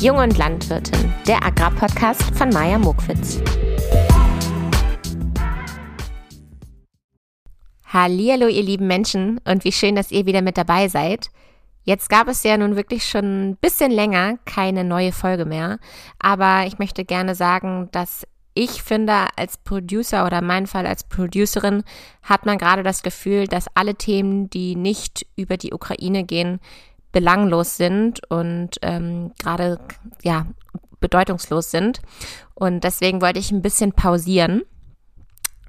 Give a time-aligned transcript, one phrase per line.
[0.00, 3.42] Jung und Landwirtin, der Agrarpodcast von Maja Mokwitz.
[7.84, 11.30] Hallihallo, ihr lieben Menschen, und wie schön, dass ihr wieder mit dabei seid.
[11.82, 15.80] Jetzt gab es ja nun wirklich schon ein bisschen länger keine neue Folge mehr,
[16.20, 18.24] aber ich möchte gerne sagen, dass
[18.54, 21.82] ich finde, als Producer oder in meinem Fall als Producerin
[22.22, 26.60] hat man gerade das Gefühl, dass alle Themen, die nicht über die Ukraine gehen,
[27.12, 29.80] belanglos sind und ähm, gerade
[30.22, 30.46] ja
[31.00, 32.00] bedeutungslos sind.
[32.54, 34.62] Und deswegen wollte ich ein bisschen pausieren.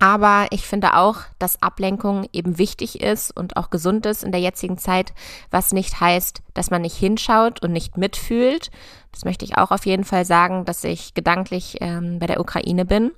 [0.02, 4.40] Aber ich finde auch, dass Ablenkung eben wichtig ist und auch gesund ist in der
[4.40, 5.14] jetzigen Zeit,
[5.52, 8.72] was nicht heißt, dass man nicht hinschaut und nicht mitfühlt.
[9.12, 12.86] Das möchte ich auch auf jeden Fall sagen, dass ich gedanklich ähm, bei der Ukraine
[12.86, 13.12] bin.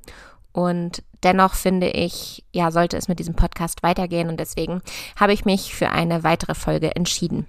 [0.54, 4.28] Und dennoch finde ich, ja, sollte es mit diesem Podcast weitergehen.
[4.28, 4.82] Und deswegen
[5.20, 7.46] habe ich mich für eine weitere Folge entschieden.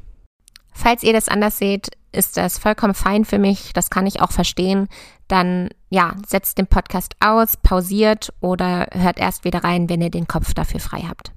[0.73, 3.73] Falls ihr das anders seht, ist das vollkommen fein für mich.
[3.73, 4.89] Das kann ich auch verstehen.
[5.29, 10.29] Dann, ja, setzt den Podcast aus, pausiert oder hört erst wieder rein, wenn ihr den
[10.29, 11.33] Kopf dafür frei habt.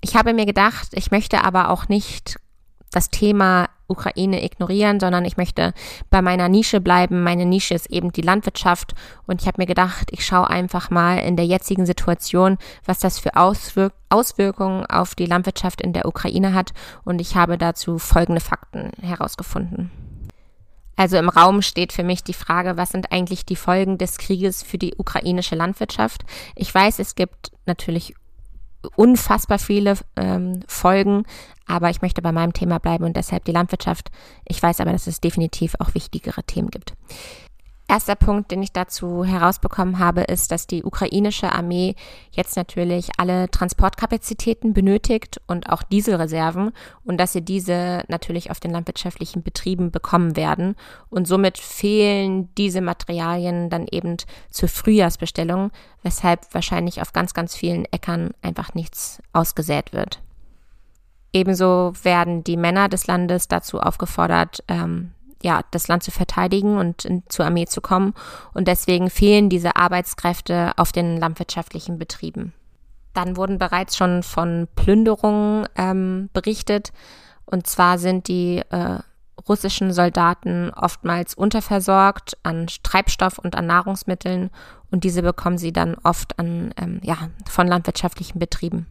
[0.00, 2.36] Ich habe mir gedacht, ich möchte aber auch nicht
[2.94, 5.74] das Thema Ukraine ignorieren, sondern ich möchte
[6.10, 7.22] bei meiner Nische bleiben.
[7.22, 8.94] Meine Nische ist eben die Landwirtschaft
[9.26, 13.18] und ich habe mir gedacht, ich schaue einfach mal in der jetzigen Situation, was das
[13.18, 16.72] für Auswirk Auswirkungen auf die Landwirtschaft in der Ukraine hat
[17.04, 19.90] und ich habe dazu folgende Fakten herausgefunden.
[20.94, 24.62] Also im Raum steht für mich die Frage, was sind eigentlich die Folgen des Krieges
[24.62, 26.22] für die ukrainische Landwirtschaft?
[26.54, 28.14] Ich weiß, es gibt natürlich
[28.96, 31.24] unfassbar viele ähm, Folgen,
[31.66, 34.10] aber ich möchte bei meinem Thema bleiben und deshalb die Landwirtschaft.
[34.46, 36.94] Ich weiß aber, dass es definitiv auch wichtigere Themen gibt.
[37.86, 41.96] Erster Punkt, den ich dazu herausbekommen habe, ist, dass die ukrainische Armee
[42.32, 46.72] jetzt natürlich alle Transportkapazitäten benötigt und auch Dieselreserven
[47.04, 50.76] und dass sie diese natürlich auf den landwirtschaftlichen Betrieben bekommen werden.
[51.10, 54.16] Und somit fehlen diese Materialien dann eben
[54.48, 55.70] zur Frühjahrsbestellung,
[56.02, 60.23] weshalb wahrscheinlich auf ganz, ganz vielen Äckern einfach nichts ausgesät wird.
[61.34, 65.10] Ebenso werden die Männer des Landes dazu aufgefordert, ähm,
[65.42, 68.14] ja, das Land zu verteidigen und in, zur Armee zu kommen.
[68.54, 72.54] Und deswegen fehlen diese Arbeitskräfte auf den landwirtschaftlichen Betrieben.
[73.14, 76.92] Dann wurden bereits schon von Plünderungen ähm, berichtet.
[77.46, 79.00] Und zwar sind die äh,
[79.48, 84.50] russischen Soldaten oftmals unterversorgt an Treibstoff und an Nahrungsmitteln
[84.90, 88.86] und diese bekommen sie dann oft an, ähm, ja, von landwirtschaftlichen Betrieben.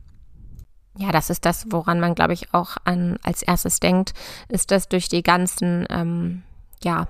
[0.98, 4.14] Ja, das ist das, woran man, glaube ich, auch an, als erstes denkt,
[4.48, 6.44] ist, dass durch die ganzen, ähm,
[6.84, 7.08] ja,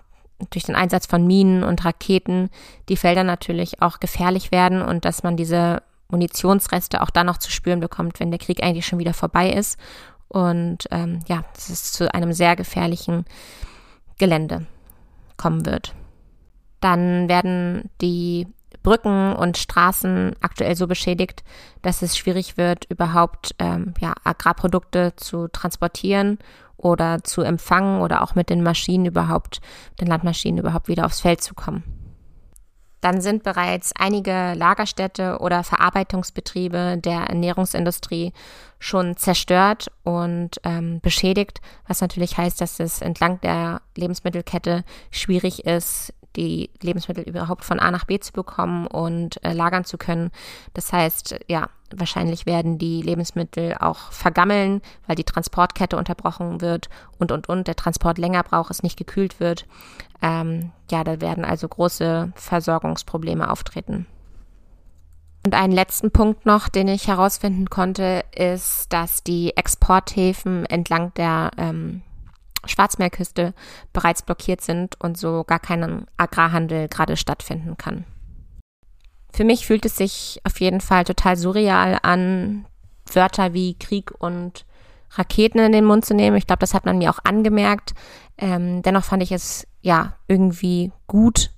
[0.50, 2.50] durch den Einsatz von Minen und Raketen
[2.90, 7.52] die Felder natürlich auch gefährlich werden und dass man diese Munitionsreste auch dann noch zu
[7.52, 9.78] spüren bekommt, wenn der Krieg eigentlich schon wieder vorbei ist.
[10.28, 13.26] Und ähm, ja, dass es zu einem sehr gefährlichen
[14.18, 14.66] Gelände
[15.38, 15.94] kommen wird.
[16.80, 18.48] Dann werden die
[18.84, 21.44] Brücken und Straßen aktuell so beschädigt,
[21.82, 26.38] dass es schwierig wird, überhaupt ähm, ja, Agrarprodukte zu transportieren
[26.78, 29.62] oder zu empfangen oder auch mit den Maschinen überhaupt,
[30.00, 31.84] den Landmaschinen überhaupt wieder aufs Feld zu kommen.
[33.04, 38.32] Dann sind bereits einige Lagerstädte oder Verarbeitungsbetriebe der Ernährungsindustrie
[38.80, 46.14] schon zerstört und ähm, beschädigt, was natürlich heißt, dass es entlang der Lebensmittelkette schwierig ist,
[46.36, 50.32] die Lebensmittel überhaupt von A nach B zu bekommen und äh, lagern zu können.
[50.74, 56.90] Das heißt, ja, wahrscheinlich werden die Lebensmittel auch vergammeln, weil die Transportkette unterbrochen wird
[57.20, 59.66] und, und, und, der Transport länger braucht, es nicht gekühlt wird.
[60.22, 64.08] Ähm, ja, da werden also große Versorgungsprobleme auftreten.
[65.46, 71.52] Und einen letzten Punkt noch, den ich herausfinden konnte, ist, dass die Exporthäfen entlang der
[71.58, 72.02] ähm,
[72.66, 73.54] Schwarzmeerküste
[73.92, 78.06] bereits blockiert sind und so gar keinen Agrarhandel gerade stattfinden kann.
[79.34, 82.66] Für mich fühlt es sich auf jeden Fall total surreal an,
[83.12, 84.66] Wörter wie Krieg und
[85.12, 86.38] Raketen in den Mund zu nehmen.
[86.38, 87.94] Ich glaube, das hat man mir auch angemerkt.
[88.38, 91.52] Ähm, dennoch fand ich es ja irgendwie gut,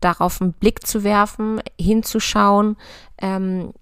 [0.00, 2.76] darauf einen Blick zu werfen, hinzuschauen,
[3.18, 3.72] ähm,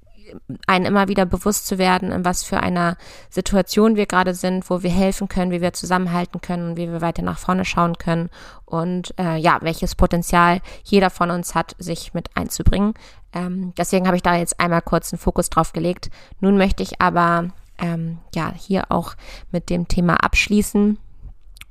[0.67, 2.97] einen immer wieder bewusst zu werden, in was für einer
[3.29, 7.23] Situation wir gerade sind, wo wir helfen können, wie wir zusammenhalten können, wie wir weiter
[7.23, 8.31] nach vorne schauen können
[8.65, 12.95] und äh, ja, welches Potenzial jeder von uns hat, sich mit einzubringen.
[13.33, 16.11] Ähm, deswegen habe ich da jetzt einmal kurz einen Fokus drauf gelegt.
[16.41, 17.49] Nun möchte ich aber
[17.79, 19.15] ähm, ja hier auch
[19.51, 20.99] mit dem Thema abschließen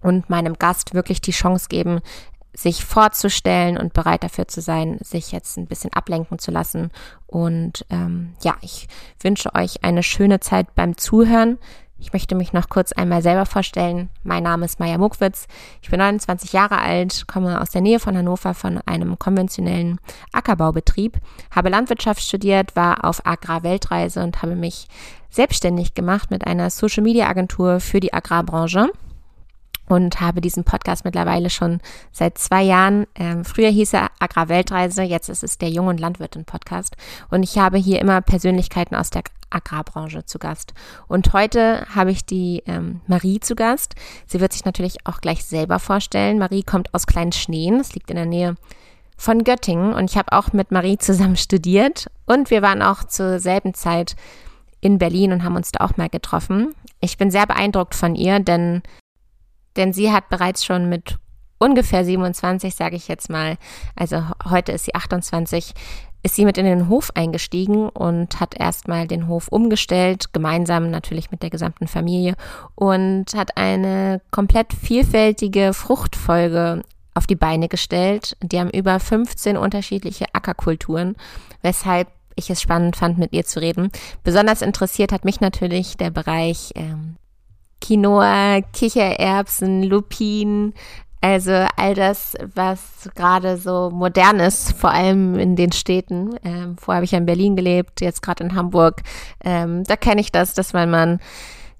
[0.01, 2.01] und meinem Gast wirklich die Chance geben,
[2.53, 6.91] sich vorzustellen und bereit dafür zu sein, sich jetzt ein bisschen ablenken zu lassen.
[7.27, 8.87] Und ähm, ja, ich
[9.21, 11.57] wünsche euch eine schöne Zeit beim Zuhören.
[12.01, 14.09] Ich möchte mich noch kurz einmal selber vorstellen.
[14.23, 15.47] Mein Name ist Maja Muckwitz.
[15.81, 19.99] Ich bin 29 Jahre alt, komme aus der Nähe von Hannover von einem konventionellen
[20.31, 21.17] Ackerbaubetrieb,
[21.51, 24.87] habe Landwirtschaft studiert, war auf Agrarweltreise und habe mich
[25.29, 28.89] selbstständig gemacht mit einer Social Media Agentur für die Agrarbranche
[29.89, 31.81] und habe diesen Podcast mittlerweile schon
[32.11, 33.07] seit zwei Jahren.
[33.15, 36.95] Ähm, früher hieß er Agrarweltreise, jetzt ist es der Jung- und Landwirtin Podcast.
[37.29, 40.73] Und ich habe hier immer Persönlichkeiten aus der Agrarbranche zu Gast.
[41.07, 43.95] Und heute habe ich die ähm, Marie zu Gast.
[44.27, 46.37] Sie wird sich natürlich auch gleich selber vorstellen.
[46.37, 48.55] Marie kommt aus Kleinen Schneen, das liegt in der Nähe
[49.17, 49.93] von Göttingen.
[49.93, 52.11] Und ich habe auch mit Marie zusammen studiert.
[52.27, 54.15] Und wir waren auch zur selben Zeit
[54.81, 56.73] in Berlin und haben uns da auch mal getroffen.
[57.01, 58.81] Ich bin sehr beeindruckt von ihr, denn
[59.79, 61.17] denn sie hat bereits schon mit
[61.57, 63.57] ungefähr 27, sage ich jetzt mal,
[63.95, 65.73] also heute ist sie 28,
[66.21, 71.31] ist sie mit in den Hof eingestiegen und hat erstmal den Hof umgestellt, gemeinsam natürlich
[71.31, 72.35] mit der gesamten Familie
[72.75, 76.83] und hat eine komplett vielfältige Fruchtfolge
[77.13, 78.35] auf die Beine gestellt.
[78.41, 81.15] Die haben über 15 unterschiedliche Ackerkulturen,
[81.61, 83.89] weshalb ich es spannend fand, mit ihr zu reden.
[84.23, 87.15] Besonders interessiert hat mich natürlich der Bereich ähm,
[87.81, 90.73] Quinoa, Kichererbsen, Lupin,
[91.21, 96.35] also all das, was gerade so modern ist, vor allem in den Städten.
[96.45, 99.01] Ähm, vorher habe ich ja in Berlin gelebt, jetzt gerade in Hamburg.
[99.43, 101.19] Ähm, da kenne ich das, dass man man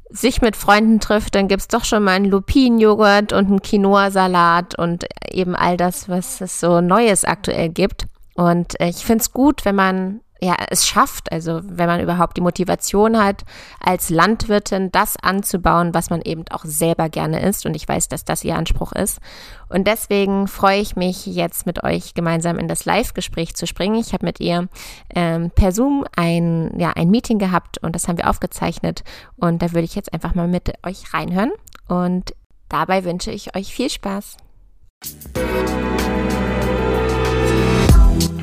[0.10, 5.06] sich mit Freunden trifft, dann gibt's doch schon mal einen Lupin-Joghurt und einen Quinoa-Salat und
[5.32, 8.08] eben all das, was es so Neues aktuell gibt.
[8.34, 12.42] Und äh, ich find's gut, wenn man ja, es schafft, also wenn man überhaupt die
[12.42, 13.44] Motivation hat,
[13.80, 17.66] als Landwirtin das anzubauen, was man eben auch selber gerne isst.
[17.66, 19.20] Und ich weiß, dass das ihr Anspruch ist.
[19.68, 24.00] Und deswegen freue ich mich jetzt mit euch gemeinsam in das Live-Gespräch zu springen.
[24.00, 24.68] Ich habe mit ihr
[25.14, 29.04] ähm, per Zoom ein, ja, ein Meeting gehabt und das haben wir aufgezeichnet.
[29.36, 31.52] Und da würde ich jetzt einfach mal mit euch reinhören.
[31.88, 32.34] Und
[32.70, 34.38] dabei wünsche ich euch viel Spaß.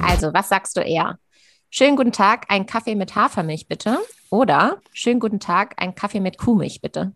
[0.03, 1.19] Also, was sagst du eher?
[1.71, 3.99] Schönen guten Tag, ein Kaffee mit Hafermilch bitte.
[4.31, 7.13] Oder schönen guten Tag, ein Kaffee mit Kuhmilch bitte.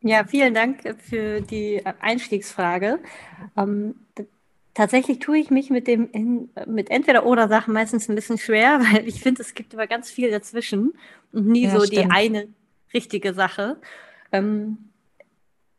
[0.00, 3.00] Ja, vielen Dank für die Einstiegsfrage.
[3.56, 3.96] Ähm,
[4.74, 8.80] tatsächlich tue ich mich mit dem in, mit entweder oder Sachen meistens ein bisschen schwer,
[8.92, 10.94] weil ich finde, es gibt immer ganz viel dazwischen
[11.32, 12.04] und nie ja, so stimmt.
[12.04, 12.48] die eine
[12.94, 13.76] richtige Sache.
[14.30, 14.78] Ähm,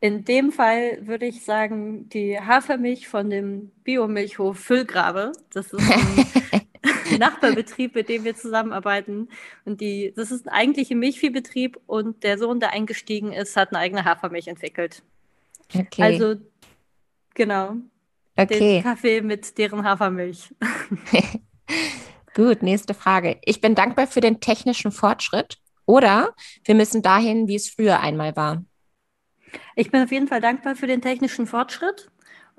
[0.02, 5.32] in dem Fall würde ich sagen, die Hafermilch von dem Biomilchhof Füllgrabe.
[5.54, 6.62] Das ist ein
[7.18, 9.30] Nachbarbetrieb, mit dem wir zusammenarbeiten.
[9.66, 13.80] Und die, das ist ein eigentlicher Milchviehbetrieb und der Sohn, der eingestiegen ist, hat eine
[13.80, 15.04] eigene Hafermilch entwickelt.
[15.74, 16.02] Okay.
[16.02, 16.36] Also,
[17.34, 17.76] genau.
[18.36, 18.60] Okay.
[18.60, 20.54] Den Kaffee mit deren Hafermilch.
[22.36, 23.38] Gut, nächste Frage.
[23.44, 26.34] Ich bin dankbar für den technischen Fortschritt oder
[26.64, 28.64] wir müssen dahin, wie es früher einmal war.
[29.76, 32.10] Ich bin auf jeden Fall dankbar für den technischen Fortschritt,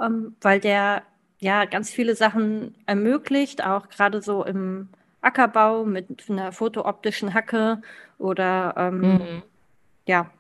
[0.01, 1.05] ähm, weil der
[1.41, 4.89] ja ganz viele Sachen ermöglicht, auch gerade so im
[5.21, 7.83] Ackerbau mit einer fotooptischen Hacke
[8.19, 9.43] oder ähm, mhm.
[10.07, 10.31] ja.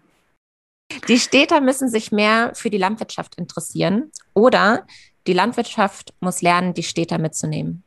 [1.08, 4.87] Die Städter müssen sich mehr für die Landwirtschaft interessieren oder
[5.26, 7.82] die Landwirtschaft muss lernen, die Städter mitzunehmen.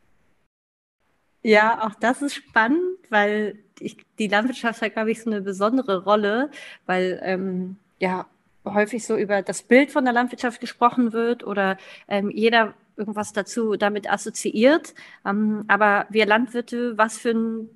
[1.41, 6.03] Ja, auch das ist spannend, weil ich, die Landwirtschaft hat, glaube ich, so eine besondere
[6.03, 6.49] Rolle,
[6.85, 8.25] weil ähm, ja
[8.65, 13.75] häufig so über das Bild von der Landwirtschaft gesprochen wird oder ähm, jeder irgendwas dazu
[13.75, 14.93] damit assoziiert.
[15.25, 17.69] Ähm, aber wir Landwirte, was für ein,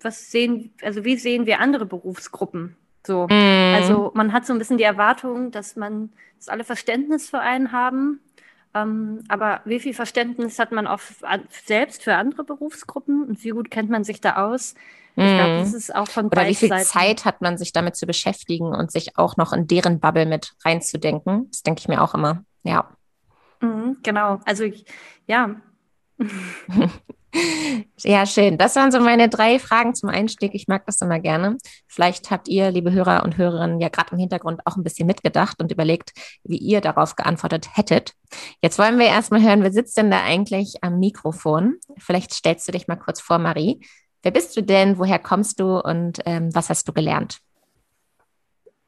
[0.00, 2.76] was sehen, also wie sehen wir andere Berufsgruppen?
[3.06, 3.74] So, mm.
[3.74, 7.72] also man hat so ein bisschen die Erwartung, dass man, dass alle Verständnis für einen
[7.72, 8.20] haben.
[8.74, 11.00] Ähm, aber wie viel Verständnis hat man auch
[11.64, 14.74] selbst für andere Berufsgruppen und wie gut kennt man sich da aus?
[15.16, 16.84] Ich glaube, das ist auch von Oder wie viel Seiten.
[16.84, 20.54] Zeit hat man sich damit zu beschäftigen und sich auch noch in deren Bubble mit
[20.64, 21.48] reinzudenken?
[21.52, 22.44] Das denke ich mir auch immer.
[22.64, 22.88] Ja.
[23.64, 24.40] Mhm, genau.
[24.44, 24.84] Also ich,
[25.26, 25.56] ja.
[27.98, 28.58] ja, schön.
[28.58, 30.54] Das waren so meine drei Fragen zum Einstieg.
[30.54, 31.56] Ich mag das immer gerne.
[31.86, 35.60] Vielleicht habt ihr, liebe Hörer und Hörerinnen, ja gerade im Hintergrund auch ein bisschen mitgedacht
[35.60, 36.12] und überlegt,
[36.44, 38.12] wie ihr darauf geantwortet hättet.
[38.62, 41.78] Jetzt wollen wir erstmal hören, wer sitzt denn da eigentlich am Mikrofon?
[41.98, 43.80] Vielleicht stellst du dich mal kurz vor, Marie.
[44.22, 44.98] Wer bist du denn?
[44.98, 47.40] Woher kommst du und ähm, was hast du gelernt?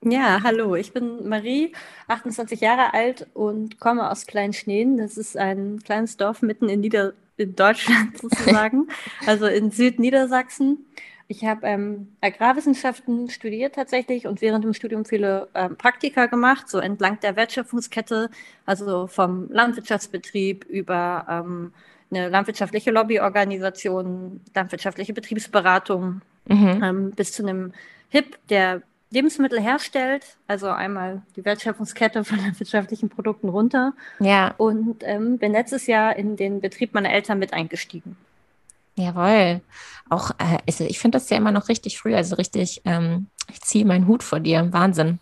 [0.08, 1.72] Ja, hallo, ich bin Marie,
[2.06, 4.98] 28 Jahre alt und komme aus Kleinschneen.
[4.98, 8.86] Das ist ein kleines Dorf mitten in, Nieder in Deutschland sozusagen,
[9.26, 10.86] also in Südniedersachsen.
[11.26, 16.78] Ich habe ähm, Agrarwissenschaften studiert tatsächlich und während dem Studium viele ähm, Praktika gemacht, so
[16.78, 18.30] entlang der Wertschöpfungskette,
[18.64, 21.72] also vom Landwirtschaftsbetrieb über ähm,
[22.12, 26.80] eine landwirtschaftliche Lobbyorganisation, landwirtschaftliche Betriebsberatung mhm.
[26.80, 27.72] ähm, bis zu einem
[28.10, 28.82] HIP, der
[29.16, 33.94] Lebensmittel herstellt, also einmal die Wertschöpfungskette von den wirtschaftlichen Produkten runter.
[34.20, 34.54] Ja.
[34.58, 38.18] Und ähm, bin letztes Jahr in den Betrieb meiner Eltern mit eingestiegen.
[38.96, 39.62] Jawohl.
[40.10, 43.60] Auch, äh, also ich finde das ja immer noch richtig früh, also richtig, ähm, ich
[43.62, 44.70] ziehe meinen Hut vor dir.
[44.72, 45.18] Wahnsinn.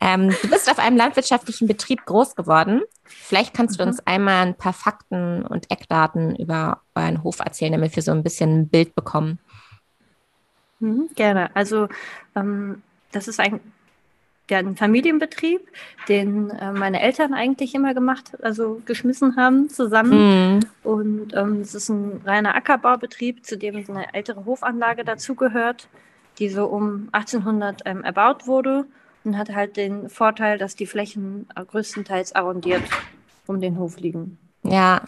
[0.00, 2.82] Ähm, du bist auf einem landwirtschaftlichen Betrieb groß geworden.
[3.04, 3.90] Vielleicht kannst du mhm.
[3.90, 8.22] uns einmal ein paar Fakten und Eckdaten über euren Hof erzählen, damit wir so ein
[8.22, 9.38] bisschen ein Bild bekommen.
[10.84, 11.50] Mhm, gerne.
[11.54, 11.88] Also
[12.36, 13.60] ähm, das ist ein,
[14.50, 15.60] ja, ein Familienbetrieb,
[16.08, 20.56] den äh, meine Eltern eigentlich immer gemacht, also geschmissen haben zusammen.
[20.56, 20.60] Mhm.
[20.82, 25.88] Und ähm, es ist ein reiner Ackerbaubetrieb, zu dem eine ältere Hofanlage dazugehört,
[26.38, 28.84] die so um 1800 ähm, erbaut wurde
[29.24, 32.82] und hat halt den Vorteil, dass die Flächen größtenteils arrondiert
[33.46, 34.38] um den Hof liegen.
[34.62, 35.02] Ja,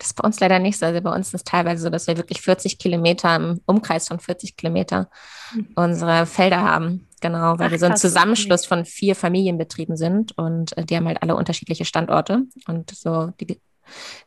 [0.00, 0.86] das ist bei uns leider nicht so.
[0.86, 4.18] Also bei uns ist es teilweise so, dass wir wirklich 40 Kilometer im Umkreis von
[4.18, 5.10] 40 Kilometer
[5.54, 5.68] mhm.
[5.74, 7.06] unsere Felder haben.
[7.20, 11.06] Genau, weil Ach, wir so ein Zusammenschluss von vier Familienbetrieben sind und äh, die haben
[11.06, 12.44] halt alle unterschiedliche Standorte.
[12.66, 13.60] Und so die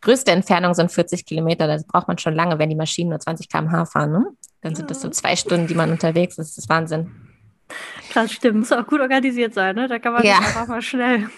[0.02, 1.66] größte Entfernung sind 40 Kilometer.
[1.66, 4.12] Das braucht man schon lange, wenn die Maschinen nur 20 km/h fahren.
[4.12, 4.26] Ne?
[4.62, 6.52] Dann sind das so zwei Stunden, die man unterwegs ist.
[6.52, 7.10] Das ist Wahnsinn.
[8.12, 8.60] Krass, stimmt.
[8.60, 9.88] Muss auch gut organisiert sein, ne?
[9.88, 10.38] Da kann man ja.
[10.38, 11.30] einfach mal schnell.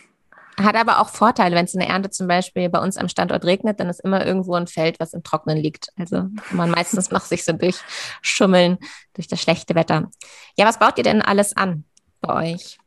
[0.57, 3.43] Hat aber auch Vorteile, wenn es in der Ernte zum Beispiel bei uns am Standort
[3.43, 5.89] regnet, dann ist immer irgendwo ein Feld, was im Trocknen liegt.
[5.97, 8.77] Also man meistens noch sich so durchschummeln
[9.13, 10.09] durch das schlechte Wetter.
[10.57, 11.83] Ja, was baut ihr denn alles an
[12.21, 12.77] bei euch?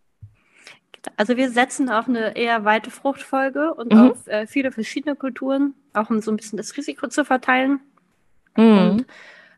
[1.17, 4.11] Also wir setzen auf eine eher weite Fruchtfolge und mhm.
[4.11, 7.81] auf äh, viele verschiedene Kulturen, auch um so ein bisschen das Risiko zu verteilen.
[8.57, 8.79] Mhm.
[8.79, 9.07] Und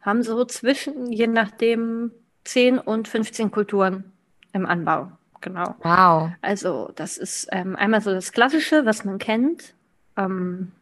[0.02, 2.12] haben so zwischen, je nachdem,
[2.44, 4.12] 10 und 15 Kulturen
[4.52, 5.12] im Anbau.
[5.40, 5.74] Genau.
[5.82, 6.32] Wow.
[6.42, 9.74] Also das ist ähm, einmal so das Klassische, was man kennt.
[10.16, 10.72] Ähm,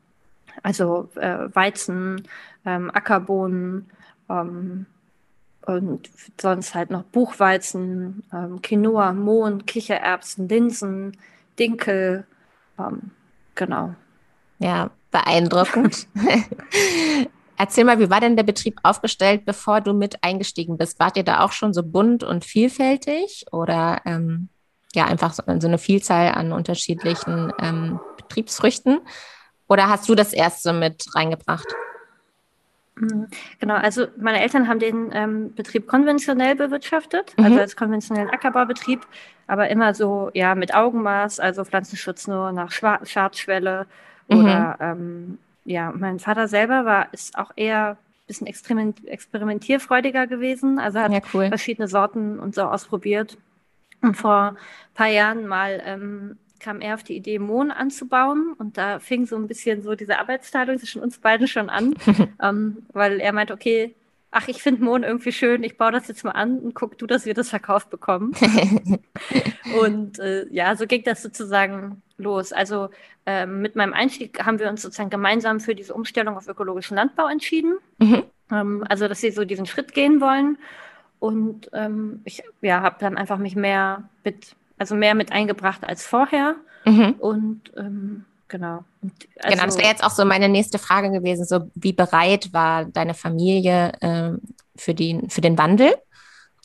[0.63, 2.27] also äh, Weizen,
[2.65, 3.91] ähm, Ackerbohnen
[4.29, 4.87] ähm,
[5.67, 6.11] und
[6.41, 11.17] sonst halt noch Buchweizen, ähm, Quinoa, Mohn, Kichererbsen, Linsen,
[11.59, 12.27] Dinkel.
[12.79, 13.11] Ähm,
[13.55, 13.95] genau.
[14.59, 16.09] Ja, beeindruckend.
[17.59, 21.01] Erzähl mal, wie war denn der Betrieb aufgestellt, bevor du mit eingestiegen bist?
[21.01, 24.49] Wart ihr da auch schon so bunt und vielfältig oder ähm,
[24.95, 29.01] ja einfach so, so, eine Vielzahl an unterschiedlichen ähm, Betriebsfrüchten?
[29.67, 31.67] Oder hast du das erst so mit reingebracht?
[32.95, 33.27] Mhm.
[33.59, 37.47] Genau, also meine Eltern haben den ähm, Betrieb konventionell bewirtschaftet, also mhm.
[37.47, 39.01] also als konventionellen Ackerbaubetrieb,
[39.49, 43.87] aber immer so ja mit Augenmaß, also Pflanzenschutz nur nach Schwar Schadschwelle
[44.29, 44.39] mhm.
[44.39, 45.39] oder ähm,
[45.69, 50.79] ja, mein Vater selber war, ist auch eher ein bisschen experiment experimentierfreudiger gewesen.
[50.79, 51.49] Also hat ja, cool.
[51.49, 53.37] verschiedene Sorten und so ausprobiert.
[54.01, 58.55] Und vor ein paar Jahren mal ähm, kam er auf die Idee, Mohn anzubauen.
[58.57, 61.95] Und da fing so ein bisschen so diese Arbeitsteilung zwischen uns beiden schon an,
[62.43, 63.95] ähm, weil er meinte, okay,
[64.31, 67.07] ach, ich finde Mohn irgendwie schön, ich baue das jetzt mal an und guck du,
[67.07, 68.33] dass wir das verkauft bekommen.
[69.83, 72.53] und äh, ja, so ging das sozusagen los.
[72.53, 72.91] Also
[73.27, 77.29] äh, mit meinem Einstieg haben wir uns sozusagen gemeinsam für diese Umstellung auf ökologischen Landbau
[77.29, 77.79] entschieden.
[77.99, 78.25] Mhm.
[78.51, 80.59] Ähm, also, dass sie so diesen Schritt gehen wollen.
[81.21, 86.07] Und ähm, ich ja, habe dann einfach mich mehr mit, also mehr mit eingebracht als
[86.07, 86.57] vorher.
[86.85, 87.15] Mhm.
[87.19, 88.85] Und ähm, genau.
[89.03, 91.45] Und also, genau, das wäre jetzt auch so meine nächste Frage gewesen.
[91.45, 94.31] So, wie bereit war deine Familie äh,
[94.77, 95.95] für, die, für den Wandel?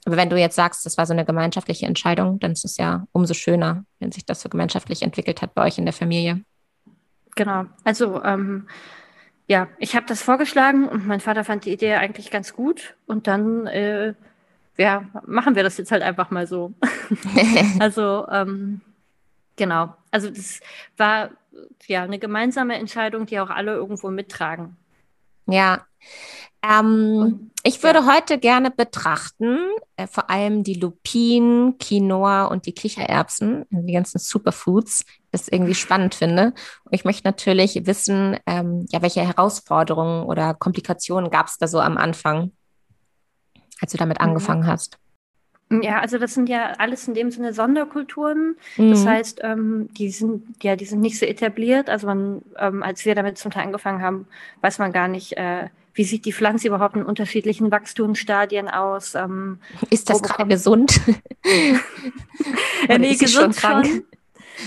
[0.05, 3.05] Aber wenn du jetzt sagst, das war so eine gemeinschaftliche Entscheidung, dann ist es ja
[3.12, 6.43] umso schöner, wenn sich das so gemeinschaftlich entwickelt hat bei euch in der Familie.
[7.36, 7.65] Genau.
[7.83, 8.67] Also ähm,
[9.48, 12.95] ja, ich habe das vorgeschlagen und mein Vater fand die Idee eigentlich ganz gut.
[13.05, 14.13] Und dann äh,
[14.77, 16.74] ja, machen wir das jetzt halt einfach mal so.
[17.79, 18.81] also ähm,
[19.55, 19.93] genau.
[20.12, 20.60] Also das
[20.98, 21.31] war
[21.88, 24.77] ja eine gemeinsame Entscheidung, die auch alle irgendwo mittragen.
[25.45, 25.86] Ja.
[26.63, 28.13] Ähm, ich würde ja.
[28.13, 29.58] heute gerne betrachten,
[29.98, 36.15] äh, vor allem die Lupinen, Quinoa und die Kichererbsen, die ganzen Superfoods, das irgendwie spannend
[36.15, 36.53] finde.
[36.84, 41.79] Und ich möchte natürlich wissen, ähm, ja, welche Herausforderungen oder Komplikationen gab es da so
[41.79, 42.51] am Anfang,
[43.82, 44.27] als du damit mhm.
[44.27, 44.98] angefangen hast?
[45.82, 48.58] Ja, also das sind ja alles in dem Sinne Sonderkulturen.
[48.77, 48.89] Mhm.
[48.91, 51.89] Das heißt, ähm, die sind ja, die sind nicht so etabliert.
[51.89, 54.27] Also man, ähm, als wir damit zum Teil angefangen haben,
[54.62, 59.15] weiß man gar nicht, äh, wie sieht die Pflanze überhaupt in unterschiedlichen Wachstumsstadien aus.
[59.15, 59.59] Ähm,
[59.89, 61.00] ist das gerade gesund?
[62.89, 64.03] ja, nee, gesund schon, schon.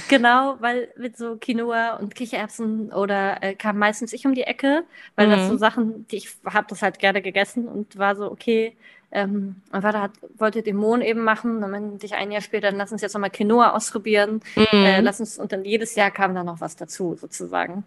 [0.08, 4.84] Genau, weil mit so Quinoa und Kichererbsen oder äh, kam meistens ich um die Ecke,
[5.14, 5.30] weil mhm.
[5.32, 5.58] das so mhm.
[5.58, 8.76] Sachen, die ich habe das halt gerne gegessen und war so, okay,
[9.12, 12.68] ähm, mein Vater hat, wollte den Mohn eben machen, dann meinte ich ein Jahr später,
[12.68, 14.66] dann lass uns jetzt nochmal Quinoa ausprobieren, mhm.
[14.72, 17.84] äh, lass uns, und dann jedes Jahr kam da noch was dazu, sozusagen.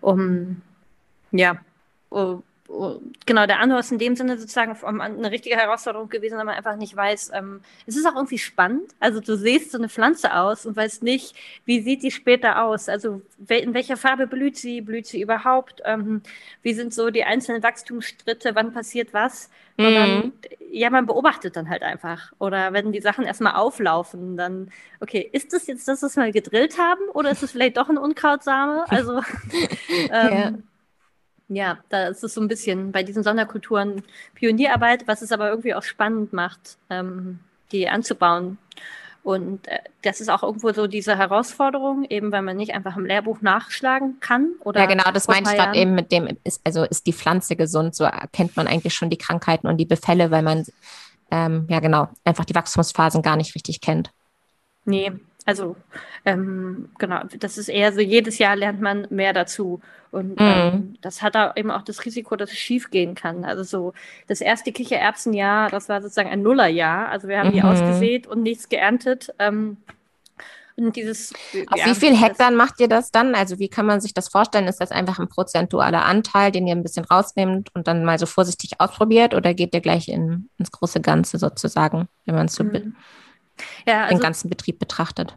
[0.00, 0.60] Um,
[1.30, 1.56] ja,
[2.08, 2.42] um,
[3.26, 6.76] genau, der Anbau ist in dem Sinne sozusagen eine richtige Herausforderung gewesen, weil man einfach
[6.76, 8.92] nicht weiß, ähm, es ist auch irgendwie spannend.
[9.00, 12.88] Also du siehst so eine Pflanze aus und weißt nicht, wie sieht die später aus?
[12.88, 14.80] Also in welcher Farbe blüht sie?
[14.80, 15.82] Blüht sie überhaupt?
[15.84, 16.22] Ähm,
[16.62, 18.54] wie sind so die einzelnen Wachstumsschritte?
[18.54, 19.50] Wann passiert was?
[19.78, 20.32] Mhm.
[20.70, 22.32] ja, man beobachtet dann halt einfach.
[22.38, 24.70] Oder wenn die Sachen erstmal auflaufen, dann,
[25.00, 27.02] okay, ist das jetzt das, was wir gedrillt haben?
[27.12, 28.84] Oder ist es vielleicht doch ein Unkrautsame?
[28.88, 29.20] Also,
[30.10, 30.52] ähm, ja.
[31.48, 34.02] Ja, da ist es so ein bisschen bei diesen Sonderkulturen
[34.34, 37.38] Pionierarbeit, was es aber irgendwie auch spannend macht, ähm,
[37.72, 38.58] die anzubauen.
[39.22, 43.06] Und äh, das ist auch irgendwo so diese Herausforderung, eben weil man nicht einfach im
[43.06, 44.52] Lehrbuch nachschlagen kann.
[44.60, 47.56] Oder ja, genau, das meinte ich gerade eben mit dem, ist, also ist die Pflanze
[47.56, 50.64] gesund, so erkennt man eigentlich schon die Krankheiten und die Befälle, weil man,
[51.32, 54.12] ähm, ja genau, einfach die Wachstumsphasen gar nicht richtig kennt.
[54.84, 55.12] Nee,
[55.46, 55.76] also
[56.24, 59.80] ähm, genau, das ist eher so, jedes Jahr lernt man mehr dazu.
[60.10, 60.36] Und mhm.
[60.38, 63.44] ähm, das hat da eben auch das Risiko, dass es schief gehen kann.
[63.44, 63.92] Also so
[64.26, 67.08] das erste Kichererbsenjahr, das war sozusagen ein Nullerjahr.
[67.08, 69.32] Also wir haben die ausgesät und nichts geerntet.
[69.38, 69.76] Ähm,
[70.74, 71.32] und dieses,
[71.68, 73.34] Auf ja, wie viel Hektar macht ihr das dann?
[73.34, 74.66] Also wie kann man sich das vorstellen?
[74.66, 78.26] Ist das einfach ein prozentualer Anteil, den ihr ein bisschen rausnehmt und dann mal so
[78.26, 82.64] vorsichtig ausprobiert oder geht ihr gleich in, ins große Ganze sozusagen, wenn man es so
[82.64, 82.96] mhm
[83.86, 85.36] ja, also, den ganzen Betrieb betrachtet?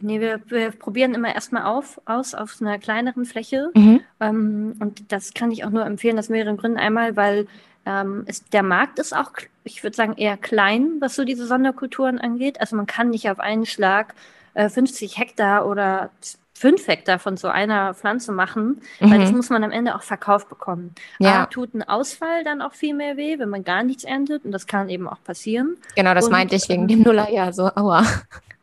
[0.00, 3.70] Nee, wir, wir probieren immer erstmal auf, aus auf einer kleineren Fläche.
[3.74, 4.00] Mhm.
[4.20, 6.78] Ähm, und das kann ich auch nur empfehlen, aus mehreren Gründen.
[6.78, 7.48] Einmal, weil
[7.84, 9.32] ähm, es, der Markt ist auch,
[9.64, 12.60] ich würde sagen, eher klein, was so diese Sonderkulturen angeht.
[12.60, 14.14] Also man kann nicht auf einen Schlag
[14.54, 16.10] äh, 50 Hektar oder
[16.58, 19.10] fünf Hektar von so einer Pflanze machen, mhm.
[19.10, 20.94] weil das muss man am Ende auch verkauft bekommen.
[21.18, 21.42] Ja.
[21.42, 24.52] A, tut ein Ausfall dann auch viel mehr weh, wenn man gar nichts erntet und
[24.52, 25.76] das kann eben auch passieren.
[25.94, 28.04] Genau, das und, meinte ich wegen dem Nullerjahr so, aua.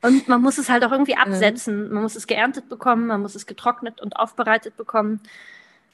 [0.02, 1.92] Und man muss es halt auch irgendwie absetzen.
[1.92, 5.20] Man muss es geerntet bekommen, man muss es getrocknet und aufbereitet bekommen.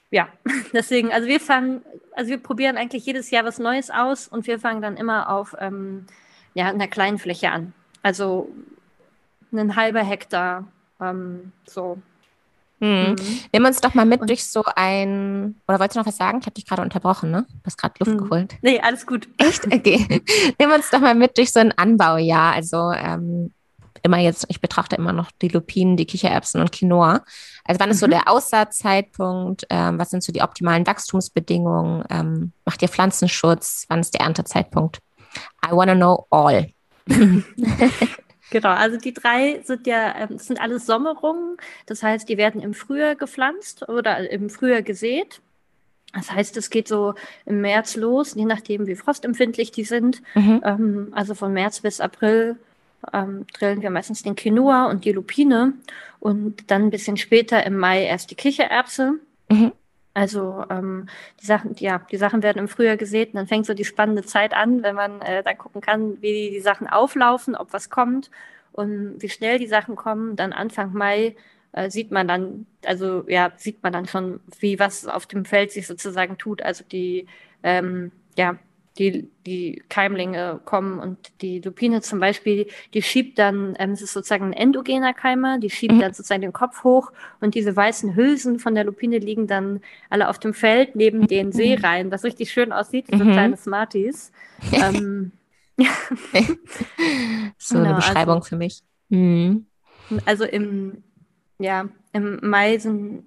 [0.09, 0.27] Ja,
[0.73, 1.81] deswegen, also wir fangen,
[2.13, 5.55] also wir probieren eigentlich jedes Jahr was Neues aus und wir fangen dann immer auf
[5.59, 6.07] ähm,
[6.53, 7.73] ja, einer kleinen Fläche an.
[8.03, 8.49] Also
[9.53, 10.65] ein halber Hektar
[11.01, 11.97] ähm, so.
[12.79, 13.11] Hm.
[13.11, 13.15] Mhm.
[13.53, 16.39] Nimm uns doch mal mit und, durch so ein, oder wolltest du noch was sagen?
[16.39, 17.45] Ich habe dich gerade unterbrochen, ne?
[17.47, 18.17] Du hast gerade Luft mhm.
[18.17, 18.55] geholt.
[18.61, 19.27] Nee, alles gut.
[19.37, 19.65] Echt?
[19.67, 20.21] Okay.
[20.59, 22.53] Nimm uns doch mal mit durch so ein Anbaujahr.
[22.53, 23.51] Also ähm,
[24.01, 27.23] immer jetzt, ich betrachte immer noch die Lupinen, die Kichererbsen und Quinoa.
[27.65, 28.11] Also wann ist so mhm.
[28.11, 29.67] der Aussaatzeitpunkt?
[29.69, 32.03] Ähm, was sind so die optimalen Wachstumsbedingungen?
[32.09, 33.85] Ähm, macht ihr Pflanzenschutz?
[33.89, 34.99] Wann ist der Erntezeitpunkt?
[35.63, 36.67] I want to know all.
[38.51, 41.57] Genau, also die drei sind ja, ähm, das sind alles Sommerungen.
[41.87, 45.41] Das heißt, die werden im Frühjahr gepflanzt oder im Frühjahr gesät.
[46.13, 50.21] Das heißt, es geht so im März los, je nachdem, wie frostempfindlich die sind.
[50.35, 50.61] Mhm.
[50.65, 52.57] Ähm, also von März bis April
[53.13, 55.73] ähm, drillen wir meistens den Quinoa und die Lupine
[56.19, 59.13] und dann ein bisschen später im Mai erst die Kichererbse.
[59.49, 59.71] Mhm.
[60.13, 61.07] Also ähm,
[61.41, 64.23] die Sachen, ja, die Sachen werden im Frühjahr gesät und dann fängt so die spannende
[64.23, 67.89] Zeit an, wenn man äh, dann gucken kann, wie die, die Sachen auflaufen, ob was
[67.89, 68.29] kommt
[68.73, 70.35] und wie schnell die Sachen kommen.
[70.35, 71.35] Dann Anfang Mai
[71.71, 75.71] äh, sieht man dann, also ja, sieht man dann schon, wie was auf dem Feld
[75.71, 76.61] sich sozusagen tut.
[76.61, 77.27] Also die,
[77.63, 78.57] ähm, ja,
[78.97, 84.13] die, die Keimlinge kommen und die Lupine zum Beispiel, die schiebt dann, ähm, es ist
[84.13, 85.99] sozusagen ein endogener Keimer, die schiebt mhm.
[86.01, 90.27] dann sozusagen den Kopf hoch und diese weißen Hülsen von der Lupine liegen dann alle
[90.29, 91.51] auf dem Feld neben den mhm.
[91.53, 93.31] Seereihen, was richtig schön aussieht, wie so mhm.
[93.31, 94.31] kleine Smarties.
[94.73, 95.31] ähm,
[97.57, 98.81] so genau, eine Beschreibung also, für mich.
[99.09, 99.65] Mhm.
[100.25, 101.03] Also im,
[101.59, 103.23] ja, im Mai sind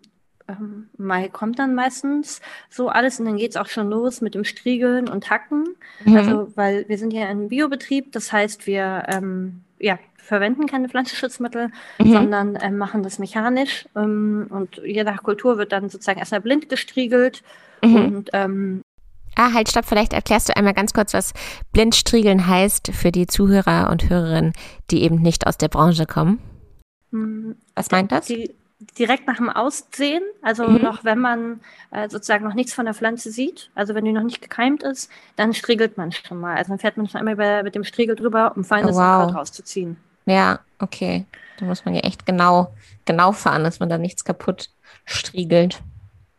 [0.48, 4.35] ähm, Mai kommt dann meistens so alles und dann geht es auch schon los mit
[4.35, 5.76] dem Striegeln und Hacken.
[6.04, 6.16] Mhm.
[6.16, 11.70] Also, weil wir sind ja ein Biobetrieb, das heißt, wir ähm, ja, verwenden keine Pflanzenschutzmittel,
[11.98, 12.12] mhm.
[12.12, 13.87] sondern äh, machen das mechanisch.
[13.94, 17.42] Ähm, und je nach Kultur wird dann sozusagen erstmal blind gestriegelt.
[17.83, 17.96] Mhm.
[17.96, 18.83] Und ähm,
[19.37, 21.33] Ah, halt, stopp, vielleicht erklärst du einmal ganz kurz, was
[21.72, 24.52] Blindstriegeln heißt für die Zuhörer und Hörerinnen,
[24.92, 26.38] die eben nicht aus der Branche kommen.
[27.11, 28.26] Mm, was meint das?
[28.26, 28.54] Die,
[28.99, 30.83] direkt nach dem Aussehen, also mhm.
[30.83, 34.23] noch wenn man äh, sozusagen noch nichts von der Pflanze sieht, also wenn die noch
[34.23, 36.57] nicht gekeimt ist, dann striegelt man schon mal.
[36.57, 39.35] Also dann fährt man schon einmal bei, mit dem Striegel drüber, um feines oh, wow.
[39.35, 39.97] rauszuziehen.
[40.27, 41.27] Ja, okay.
[41.59, 44.70] Da muss man ja echt genau, genau fahren, dass man da nichts kaputt
[45.05, 45.81] striegelt.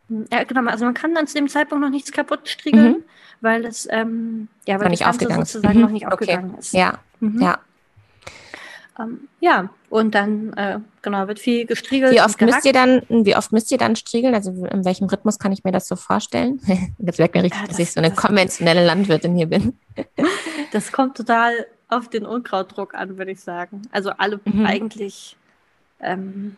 [0.09, 0.69] Hm, ja, genau.
[0.69, 3.03] Also man kann dann zu dem Zeitpunkt noch nichts kaputt striegeln, mhm.
[3.41, 5.81] weil das, ähm, ja, weil das Ganze sozusagen mhm.
[5.81, 6.59] noch nicht aufgegangen okay.
[6.59, 6.73] ist.
[6.73, 7.41] Ja, mhm.
[7.41, 7.59] ja.
[8.99, 12.13] Ähm, ja, und dann äh, genau wird viel gestriegelt.
[12.13, 14.33] Wie oft müsst ihr dann, wie oft müsst ihr dann striegeln?
[14.33, 16.61] Also in welchem Rhythmus kann ich mir das so vorstellen?
[16.97, 19.77] Jetzt merkt mir richtig, ja, das, dass ich so eine konventionelle Landwirtin hier bin.
[20.71, 21.53] das kommt total
[21.89, 23.83] auf den Unkrautdruck an, würde ich sagen.
[23.91, 24.65] Also alle mhm.
[24.65, 25.35] eigentlich,
[25.99, 26.55] ähm,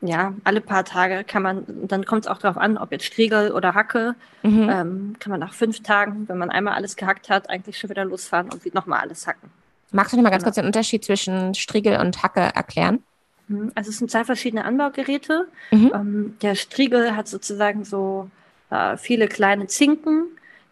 [0.00, 3.52] ja, alle paar Tage kann man, dann kommt es auch darauf an, ob jetzt Striegel
[3.52, 4.68] oder Hacke, mhm.
[4.70, 8.04] ähm, kann man nach fünf Tagen, wenn man einmal alles gehackt hat, eigentlich schon wieder
[8.04, 9.50] losfahren und nochmal alles hacken.
[9.90, 10.48] Magst du noch mal ganz genau.
[10.48, 13.02] kurz den Unterschied zwischen Striegel und Hacke erklären?
[13.48, 15.48] Mhm, also es sind zwei verschiedene Anbaugeräte.
[15.70, 15.92] Mhm.
[15.94, 18.30] Ähm, der Striegel hat sozusagen so
[18.70, 20.26] äh, viele kleine Zinken,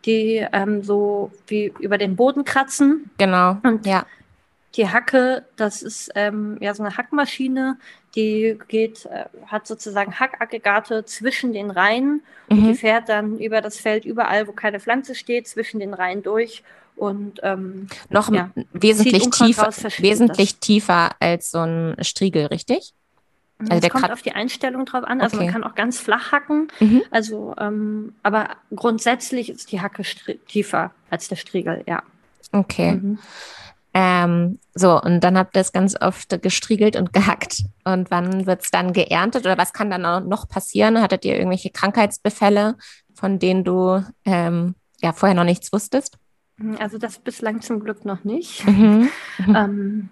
[0.05, 3.11] die ähm, so wie über den Boden kratzen.
[3.19, 3.57] Genau.
[3.63, 4.07] Und ja.
[4.77, 7.79] die Hacke, das ist ähm, ja so eine Hackmaschine,
[8.15, 12.59] die geht, äh, hat sozusagen Hackaggregate zwischen den Reihen mhm.
[12.59, 16.23] und die fährt dann über das Feld überall, wo keine Pflanze steht, zwischen den Reihen
[16.23, 16.63] durch
[16.97, 20.61] und ähm, noch ja, wesentlich tiefer, wesentlich das.
[20.61, 22.95] tiefer als so ein Striegel, richtig?
[23.59, 25.21] Mhm, also es kommt auf die Einstellung drauf an.
[25.21, 25.47] Also okay.
[25.47, 26.69] man kann auch ganz flach hacken.
[26.81, 27.03] Mhm.
[27.11, 30.03] Also, ähm, aber grundsätzlich ist die Hacke
[30.49, 32.03] tiefer als der Striegel, ja.
[32.53, 32.93] Okay.
[32.93, 33.19] Mhm.
[33.99, 37.65] Ähm, so, und dann habt ihr es ganz oft gestriegelt und gehackt.
[37.85, 41.01] Und wann wird es dann geerntet oder was kann dann auch noch passieren?
[41.01, 42.77] Hattet ihr irgendwelche Krankheitsbefälle,
[43.15, 46.19] von denen du ähm, ja vorher noch nichts wusstest?
[46.79, 48.67] Also das bislang zum Glück noch nicht.
[48.67, 49.09] Mhm.
[49.39, 49.55] Mhm.
[49.55, 50.09] ähm,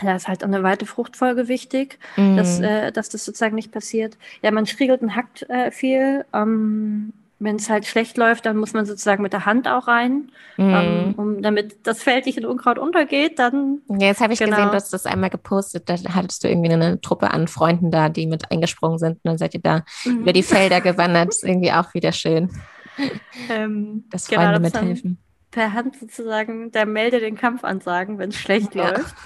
[0.00, 2.36] da ist halt eine weite Fruchtfolge wichtig, mhm.
[2.36, 4.16] dass, äh, dass das sozusagen nicht passiert.
[4.40, 6.24] Ja, man striegelt und hackt äh, viel.
[6.32, 10.30] Ähm, wenn es halt schlecht läuft, dann muss man sozusagen mit der Hand auch rein,
[10.56, 10.74] mhm.
[10.74, 13.38] ähm, um, damit das Feld nicht in Unkraut untergeht.
[13.38, 14.56] Dann, ja, jetzt habe ich genau.
[14.56, 15.88] gesehen, du hast das einmal gepostet.
[15.88, 19.12] Da hattest du irgendwie eine Truppe an Freunden da, die mit eingesprungen sind.
[19.12, 20.20] Und dann seid ihr da mhm.
[20.20, 21.28] über die Felder gewandert.
[21.28, 22.50] Das ist irgendwie auch wieder schön,
[23.50, 25.18] ähm, dass genau, Freunde mithelfen.
[25.58, 28.90] Per Hand sozusagen der Melde den Kampf ansagen, wenn es schlecht ja.
[28.90, 29.16] läuft.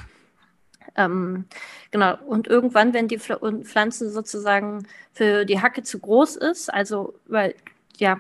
[0.97, 1.45] Ähm,
[1.91, 7.55] genau, und irgendwann, wenn die Pflanze sozusagen für die Hacke zu groß ist, also weil
[7.99, 8.19] ja,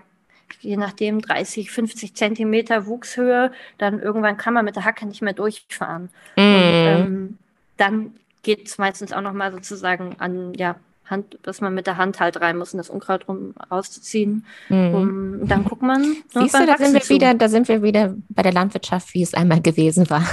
[0.60, 5.32] je nachdem 30, 50 Zentimeter Wuchshöhe, dann irgendwann kann man mit der Hacke nicht mehr
[5.32, 6.10] durchfahren.
[6.36, 6.40] Mm.
[6.40, 7.38] Und, ähm,
[7.78, 10.76] dann geht es meistens auch nochmal sozusagen an, ja,
[11.12, 14.44] Hand, dass man mit der Hand halt rein muss, um das Unkraut rum rauszuziehen.
[14.68, 14.94] Mhm.
[14.94, 16.02] Um, dann guckt man.
[16.02, 19.34] Siehst du, da sind, wir wieder, da sind wir wieder bei der Landwirtschaft, wie es
[19.34, 20.24] einmal gewesen war.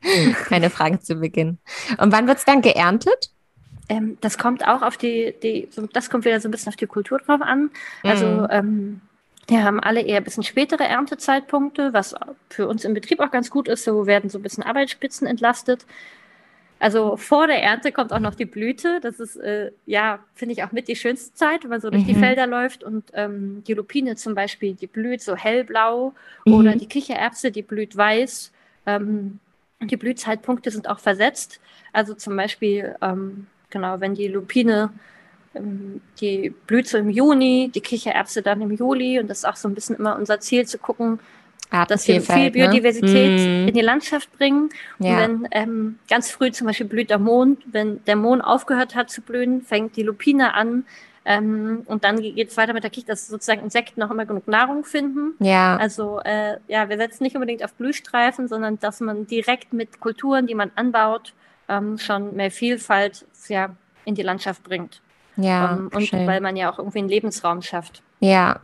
[0.48, 1.58] Keine Frage zu Beginn.
[1.98, 3.30] Und wann wird es dann geerntet?
[3.90, 6.76] Ähm, das kommt auch auf die, die so, das kommt wieder so ein bisschen auf
[6.76, 7.70] die Kultur drauf an.
[8.02, 8.46] Also mhm.
[8.50, 9.00] ähm,
[9.48, 12.14] wir haben alle eher ein bisschen spätere Erntezeitpunkte, was
[12.48, 13.84] für uns im Betrieb auch ganz gut ist.
[13.84, 15.84] So werden so ein bisschen Arbeitsspitzen entlastet.
[16.78, 19.00] Also vor der Ernte kommt auch noch die Blüte.
[19.00, 22.02] Das ist, äh, ja, finde ich auch mit die schönste Zeit, wenn man so durch
[22.02, 22.08] mhm.
[22.08, 26.12] die Felder läuft und ähm, die Lupine zum Beispiel, die blüht so hellblau
[26.44, 26.54] mhm.
[26.54, 28.52] oder die Kichererbse, die blüht weiß.
[28.86, 29.38] Ähm,
[29.80, 31.60] die Blühzeitpunkte sind auch versetzt.
[31.92, 34.90] Also zum Beispiel ähm, Genau, wenn die Lupine,
[35.52, 39.56] ähm, die blüht so im Juni, die Kichererbse dann im Juli und das ist auch
[39.56, 41.18] so ein bisschen immer unser Ziel zu gucken,
[41.70, 42.50] dass wir viel ne?
[42.50, 43.68] Biodiversität ne?
[43.68, 44.70] in die Landschaft bringen.
[44.98, 45.10] Ja.
[45.10, 49.10] Und wenn ähm, ganz früh zum Beispiel blüht der Mond, wenn der Mond aufgehört hat
[49.10, 50.84] zu blühen, fängt die Lupine an.
[51.26, 54.46] Ähm, und dann geht es weiter mit der Kiche, dass sozusagen Insekten noch immer genug
[54.46, 55.32] Nahrung finden.
[55.38, 55.76] Ja.
[55.76, 60.46] Also äh, ja, wir setzen nicht unbedingt auf Blühstreifen, sondern dass man direkt mit Kulturen,
[60.46, 61.32] die man anbaut,
[61.68, 63.70] ähm, schon mehr Vielfalt ja,
[64.04, 65.00] in die Landschaft bringt.
[65.36, 65.72] Ja.
[65.72, 66.26] Ähm, und schön.
[66.26, 68.02] weil man ja auch irgendwie einen Lebensraum schafft.
[68.20, 68.60] Ja.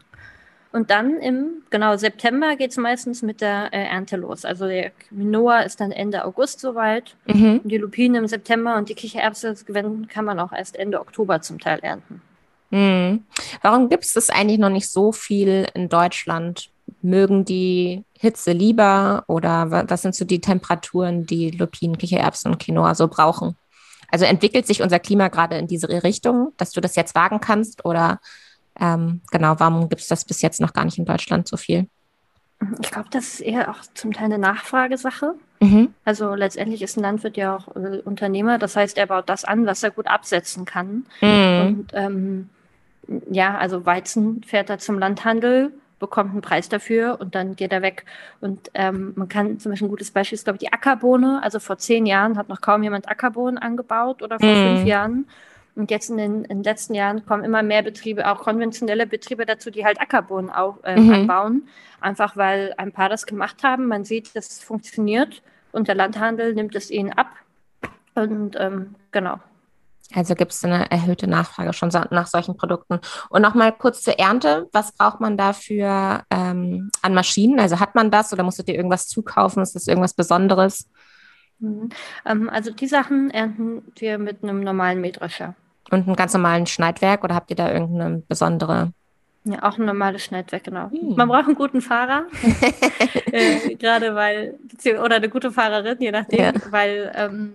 [0.73, 4.45] Und dann im, genau, September geht es meistens mit der äh, Ernte los.
[4.45, 7.17] Also der Quinoa ist dann Ende August soweit.
[7.27, 7.61] Mhm.
[7.65, 9.55] Die Lupine im September und die Kichererbse
[10.09, 12.23] kann man auch erst Ende Oktober zum Teil ernten.
[12.71, 13.25] Mhm.
[13.63, 16.71] Warum gibt es das eigentlich noch nicht so viel in Deutschland?
[17.03, 22.95] Mögen die Hitze lieber oder was sind so die Temperaturen, die Lupinen, Kichererbsen und Quinoa
[22.95, 23.57] so brauchen?
[24.11, 27.85] Also entwickelt sich unser Klima gerade in diese Richtung, dass du das jetzt wagen kannst
[27.85, 28.21] oder
[28.81, 31.87] ähm, genau, warum gibt es das bis jetzt noch gar nicht in Deutschland so viel?
[32.83, 35.35] Ich glaube, das ist eher auch zum Teil eine Nachfragesache.
[35.61, 35.95] Mhm.
[36.05, 39.67] Also letztendlich ist ein Landwirt ja auch äh, Unternehmer, das heißt, er baut das an,
[39.67, 41.07] was er gut absetzen kann.
[41.21, 41.67] Mhm.
[41.67, 42.51] Und ähm,
[43.31, 47.83] ja, also Weizen fährt er zum Landhandel, bekommt einen Preis dafür und dann geht er
[47.83, 48.05] weg.
[48.41, 51.41] Und ähm, man kann zum Beispiel ein gutes Beispiel ist, glaube ich, die Ackerbohne.
[51.43, 54.77] Also vor zehn Jahren hat noch kaum jemand Ackerbohnen angebaut oder vor mhm.
[54.77, 55.27] fünf Jahren.
[55.77, 59.47] Und jetzt in den, in den, letzten Jahren kommen immer mehr Betriebe, auch konventionelle Betriebe
[59.47, 61.13] dazu, die halt Ackerbohnen auch, äh, mhm.
[61.13, 61.69] anbauen.
[62.01, 63.87] Einfach weil ein paar das gemacht haben.
[63.87, 67.29] Man sieht, dass es funktioniert und der Landhandel nimmt es ihnen ab.
[68.15, 69.39] Und ähm, genau.
[70.15, 72.99] Also gibt es eine erhöhte Nachfrage schon nach solchen Produkten.
[73.29, 74.69] Und nochmal kurz zur Ernte.
[74.73, 77.61] Was braucht man dafür ähm, an Maschinen?
[77.61, 79.63] Also hat man das oder musstet ihr irgendwas zukaufen?
[79.63, 80.89] Ist das irgendwas Besonderes?
[81.61, 81.91] Mhm.
[82.25, 85.55] Ähm, also die Sachen ernten wir mit einem normalen Mähdrescher.
[85.91, 88.93] Und einem ganz normalen Schneidwerk oder habt ihr da irgendeine besondere?
[89.45, 90.91] Ja, auch ein normales Schneidwerk, genau.
[90.91, 91.17] Hm.
[91.17, 92.27] Man braucht einen guten Fahrer,
[93.33, 94.59] äh, gerade weil,
[95.03, 96.53] oder eine gute Fahrerin, je nachdem, ja.
[96.71, 97.53] weil ähm,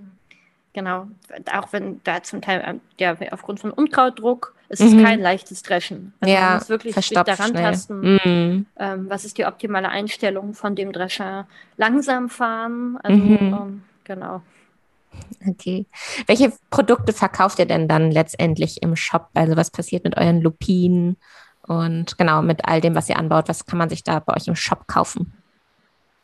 [0.75, 1.07] Genau,
[1.53, 5.03] auch wenn da zum Teil ähm, ja, aufgrund von Unkrautdruck ist es mhm.
[5.05, 6.11] kein leichtes Dreschen.
[6.19, 7.63] Also ja, man muss wirklich sich daran schnell.
[7.63, 8.65] tasten, mhm.
[8.77, 11.47] ähm, was ist die optimale Einstellung von dem Drescher.
[11.77, 13.37] Langsam fahren, also mhm.
[13.39, 14.41] ähm, genau.
[15.47, 15.85] Okay.
[16.27, 19.29] Welche Produkte verkauft ihr denn dann letztendlich im Shop?
[19.33, 21.17] Also was passiert mit euren Lupinen
[21.67, 23.47] und genau mit all dem, was ihr anbaut?
[23.47, 25.33] Was kann man sich da bei euch im Shop kaufen?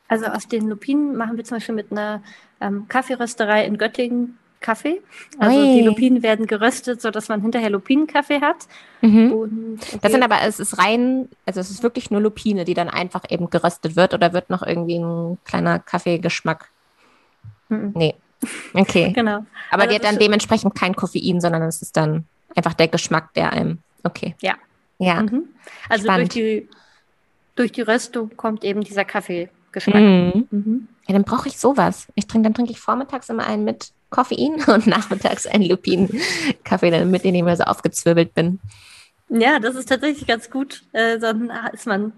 [0.07, 2.21] Also aus den Lupinen machen wir zum Beispiel mit einer
[2.59, 5.01] ähm, Kaffeerösterei in Göttingen Kaffee.
[5.39, 5.79] Also Oi.
[5.79, 8.67] die Lupinen werden geröstet, sodass man hinterher Lupinenkaffee hat.
[9.01, 9.33] Mhm.
[9.33, 9.99] Und, okay.
[10.01, 13.23] Das sind aber, es ist rein, also es ist wirklich nur Lupine, die dann einfach
[13.29, 16.69] eben geröstet wird oder wird noch irgendwie ein kleiner Kaffeegeschmack?
[17.69, 17.91] Mhm.
[17.95, 18.15] Nee.
[18.73, 19.11] Okay.
[19.15, 19.45] genau.
[19.69, 22.25] Aber also die hat dann dementsprechend kein Koffein, sondern es ist dann
[22.55, 23.79] einfach der Geschmack, der einem.
[24.03, 24.35] Okay.
[24.41, 24.55] Ja.
[24.97, 25.21] Ja.
[25.21, 25.45] Mhm.
[25.89, 26.69] Also durch die,
[27.55, 29.49] durch die Röstung kommt eben dieser Kaffee.
[29.71, 30.01] Geschmack.
[30.01, 30.47] Mhm.
[30.51, 30.87] Mhm.
[31.07, 32.07] Ja, dann brauche ich sowas.
[32.15, 37.25] Ich trinke, dann trinke ich vormittags immer einen mit Koffein und nachmittags einen Lupin-Kaffee, damit
[37.25, 38.59] ich nicht mehr so aufgezwirbelt bin.
[39.29, 40.83] Ja, das ist tatsächlich ganz gut.
[40.91, 42.11] Äh, dann ist man,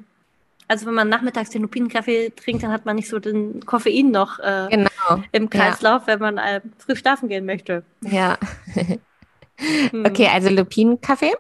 [0.68, 4.40] also wenn man nachmittags den Lupinenkaffee trinkt, dann hat man nicht so den Koffein noch
[4.40, 5.24] äh, genau.
[5.32, 6.08] im Kreislauf, ja.
[6.08, 7.84] wenn man äh, früh schlafen gehen möchte.
[8.02, 8.38] Ja.
[9.92, 10.06] hm.
[10.06, 11.34] Okay, also Lupinenkaffee.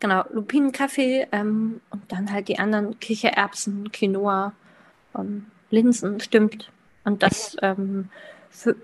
[0.00, 4.52] Genau, Lupinenkaffee ähm, und dann halt die anderen Kichererbsen, Quinoa,
[5.16, 6.70] ähm, Linsen, stimmt.
[7.04, 8.10] Und das ähm,
[8.50, 8.76] für,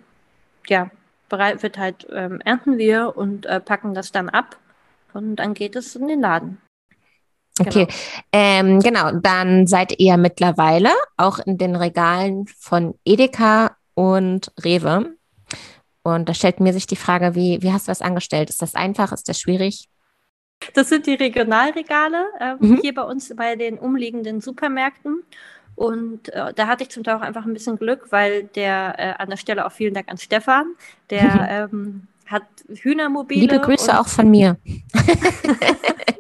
[0.67, 0.91] ja,
[1.29, 4.59] bereit wird halt, ähm, ernten wir und äh, packen das dann ab
[5.13, 6.59] und dann geht es in den Laden.
[7.59, 7.97] Okay, genau.
[8.33, 15.15] Ähm, genau, dann seid ihr mittlerweile auch in den Regalen von Edeka und Rewe.
[16.03, 18.49] Und da stellt mir sich die Frage, wie, wie hast du das angestellt?
[18.49, 19.13] Ist das einfach?
[19.13, 19.89] Ist das schwierig?
[20.75, 22.79] Das sind die Regionalregale äh, mhm.
[22.83, 25.23] hier bei uns bei den umliegenden Supermärkten.
[25.75, 29.23] Und äh, da hatte ich zum Teil auch einfach ein bisschen Glück, weil der äh,
[29.23, 30.75] an der Stelle auch vielen Dank an Stefan,
[31.09, 33.41] der ähm, hat Hühnermobile.
[33.41, 34.59] Liebe Grüße auch von mir.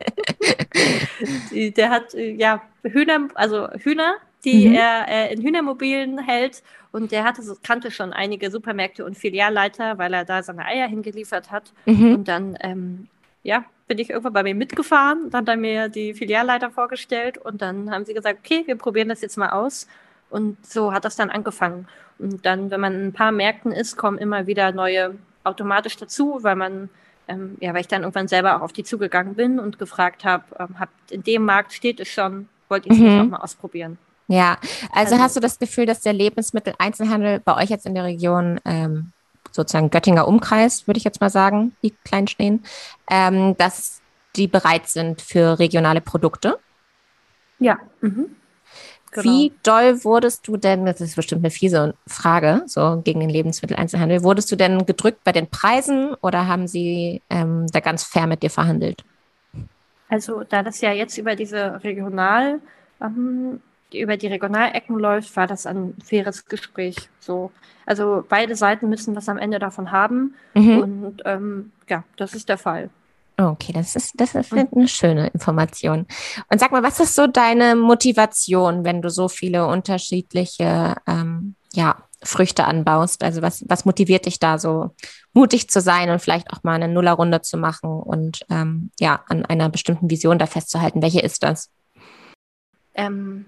[1.77, 4.75] der hat äh, ja Hühner, also Hühner, die mhm.
[4.75, 6.63] er äh, in Hühnermobilen hält.
[6.93, 11.53] Und der hatte, kannte schon einige Supermärkte und Filialleiter, weil er da seine Eier hingeliefert
[11.53, 11.73] hat.
[11.87, 12.15] Mhm.
[12.15, 13.07] Und dann ähm,
[13.43, 17.63] ja, bin ich irgendwann bei mir mitgefahren, dann hat er mir die Filialleiter vorgestellt und
[17.63, 19.89] dann haben sie gesagt, okay, wir probieren das jetzt mal aus.
[20.31, 21.89] Und so hat das dann angefangen.
[22.19, 26.39] Und dann, wenn man in ein paar Märkten ist, kommen immer wieder neue automatisch dazu,
[26.43, 26.89] weil man,
[27.31, 30.45] ähm, ja, weil ich dann irgendwann selber auch auf die zugegangen bin und gefragt habe,
[30.59, 33.05] ähm, habt in dem Markt steht es schon, wollt ihr es mhm.
[33.05, 33.99] nicht auch mal ausprobieren?
[34.29, 34.59] Ja,
[34.93, 38.61] also, also, hast du das Gefühl, dass der Lebensmitteleinzelhandel bei euch jetzt in der Region
[38.65, 39.13] ähm,
[39.51, 42.63] sozusagen Göttinger Umkreis, würde ich jetzt mal sagen, die klein stehen,
[43.11, 44.01] ähm, dass
[44.37, 46.59] die bereit sind für regionale Produkte?
[47.59, 47.79] Ja.
[48.01, 48.37] Mhm.
[49.13, 49.25] Genau.
[49.25, 54.23] Wie doll wurdest du denn, das ist bestimmt eine fiese Frage, so gegen den Lebensmitteleinzelhandel,
[54.23, 58.43] wurdest du denn gedrückt bei den Preisen oder haben sie ähm, da ganz fair mit
[58.43, 59.05] dir verhandelt?
[60.09, 62.61] Also, da das ja jetzt über diese Regional,
[63.01, 63.61] ähm,
[63.93, 66.97] über die Regionalecken läuft, war das ein faires Gespräch.
[67.19, 67.51] So.
[67.87, 70.35] Also beide Seiten müssen was am Ende davon haben.
[70.55, 70.79] Mhm.
[70.79, 72.91] Und ähm, ja, das ist der Fall.
[73.41, 76.07] Okay, das ist, das ist eine schöne Information.
[76.51, 81.97] Und sag mal, was ist so deine Motivation, wenn du so viele unterschiedliche ähm, ja,
[82.23, 83.25] Früchte anbaust?
[83.25, 84.95] Also was, was motiviert dich da so
[85.33, 89.47] mutig zu sein und vielleicht auch mal eine Nullerrunde zu machen und ähm, ja, an
[89.47, 91.01] einer bestimmten Vision da festzuhalten?
[91.01, 91.71] Welche ist das?
[92.95, 93.47] Ähm,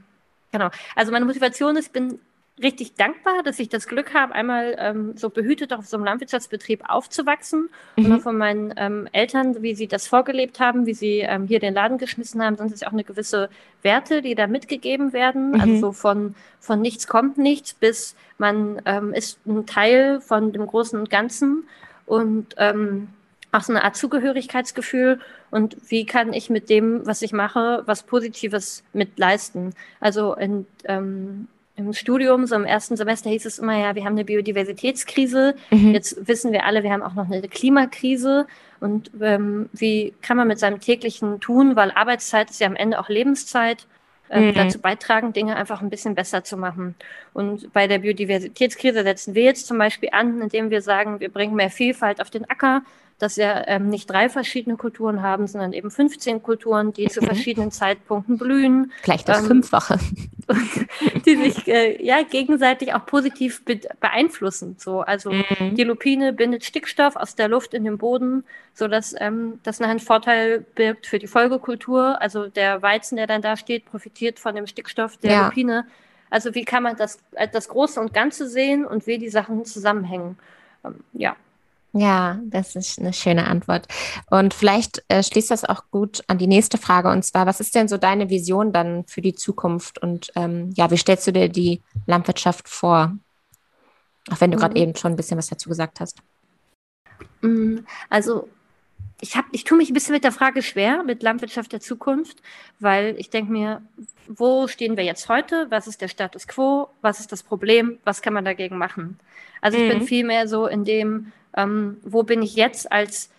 [0.53, 0.69] Genau.
[0.95, 2.21] Also meine Motivation ist, ich bin
[2.61, 6.89] richtig dankbar, dass ich das Glück habe, einmal ähm, so behütet auf so einem Landwirtschaftsbetrieb
[6.89, 8.05] aufzuwachsen mhm.
[8.05, 11.61] und auch von meinen ähm, Eltern, wie sie das vorgelebt haben, wie sie ähm, hier
[11.61, 13.49] den Laden geschmissen haben, sonst ist ja auch eine gewisse
[13.83, 15.53] Werte, die da mitgegeben werden.
[15.53, 15.61] Mhm.
[15.61, 20.67] Also so von, von nichts kommt nichts bis man ähm, ist ein Teil von dem
[20.67, 21.65] Großen und Ganzen
[22.07, 23.09] und ähm,
[23.53, 28.03] auch so eine Art Zugehörigkeitsgefühl und wie kann ich mit dem, was ich mache, was
[28.03, 29.75] Positives mit leisten.
[30.01, 34.13] Also in, ähm, im Studium, so im ersten Semester hieß es immer, ja, wir haben
[34.13, 35.55] eine Biodiversitätskrise.
[35.71, 35.93] Mhm.
[35.95, 38.47] Jetzt wissen wir alle, wir haben auch noch eine Klimakrise.
[38.81, 42.99] Und ähm, wie kann man mit seinem täglichen Tun, weil Arbeitszeit ist ja am Ende
[42.99, 43.87] auch Lebenszeit,
[44.29, 44.55] äh, mhm.
[44.55, 46.95] dazu beitragen, Dinge einfach ein bisschen besser zu machen.
[47.33, 51.55] Und bei der Biodiversitätskrise setzen wir jetzt zum Beispiel an, indem wir sagen, wir bringen
[51.55, 52.83] mehr Vielfalt auf den Acker,
[53.23, 57.27] dass wir ähm, nicht drei verschiedene Kulturen haben, sondern eben 15 Kulturen, die zu mhm.
[57.27, 58.93] verschiedenen Zeitpunkten blühen.
[59.03, 59.99] Gleich das ähm, Fünffache.
[61.27, 64.77] die sich äh, ja gegenseitig auch positiv be beeinflussen.
[64.79, 65.77] So, also mhm.
[65.77, 70.67] die Lupine bindet Stickstoff aus der Luft in den Boden, sodass ähm, das einen Vorteil
[70.75, 72.21] birgt für die Folgekultur.
[72.21, 75.45] Also der Weizen, der dann da steht, profitiert von dem Stickstoff der ja.
[75.47, 75.87] Lupine.
[76.29, 79.65] Also wie kann man das, äh, das Große und Ganze sehen und wie die Sachen
[79.65, 80.37] zusammenhängen?
[80.85, 81.37] ähm, ja.
[81.95, 83.87] Ja, das ist eine schöne Antwort.
[84.31, 87.11] Und vielleicht äh, schließt das auch gut an die nächste Frage.
[87.11, 90.01] Und zwar, was ist denn so deine Vision dann für die Zukunft?
[90.01, 93.17] Und ähm, ja, wie stellst du dir die Landwirtschaft vor?
[94.31, 94.89] Auch wenn du gerade mhm.
[94.89, 96.23] eben schon ein bisschen was dazu gesagt hast.
[97.43, 98.49] Mm, also
[99.21, 102.43] ich, hab, ich tue mich ein bisschen mit der Frage schwer, mit Landwirtschaft der Zukunft,
[102.81, 103.83] weil ich denke mir,
[104.27, 105.67] wo stehen wir jetzt heute?
[105.71, 106.89] Was ist der Status quo?
[107.03, 107.99] Was ist das Problem?
[108.05, 109.19] Was kann man dagegen machen?
[109.61, 109.99] Also ich mhm.
[109.99, 113.31] bin viel mehr so in dem, ähm, wo bin ich jetzt als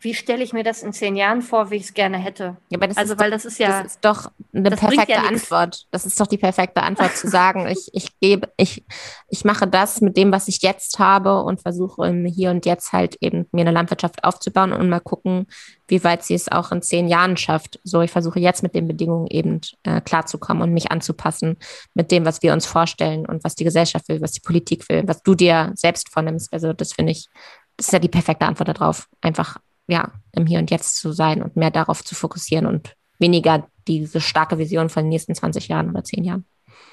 [0.00, 2.58] wie stelle ich mir das in zehn Jahren vor, wie ich es gerne hätte?
[2.68, 3.82] Ja, also, ist weil doch, das ist ja.
[3.82, 5.86] Das ist doch eine perfekte ja Antwort.
[5.90, 8.84] Das ist doch die perfekte Antwort zu sagen, ich, ich gebe, ich,
[9.28, 13.16] ich mache das mit dem, was ich jetzt habe und versuche hier und jetzt halt
[13.20, 15.46] eben mir eine Landwirtschaft aufzubauen und mal gucken,
[15.88, 17.80] wie weit sie es auch in zehn Jahren schafft.
[17.82, 21.56] So, ich versuche jetzt mit den Bedingungen eben äh, klarzukommen und mich anzupassen
[21.94, 25.04] mit dem, was wir uns vorstellen und was die Gesellschaft will, was die Politik will,
[25.06, 26.52] was du dir selbst vornimmst.
[26.52, 27.28] Also, das finde ich,
[27.76, 29.08] das ist ja die perfekte Antwort darauf.
[29.20, 33.68] Einfach ja, im Hier und Jetzt zu sein und mehr darauf zu fokussieren und weniger
[33.86, 36.44] diese starke Vision von den nächsten 20 Jahren oder 10 Jahren.